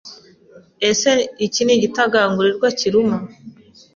Ese 0.89 1.11
iki 1.45 1.63
gitagangurirwa 1.83 2.67
kiruma? 2.79 3.17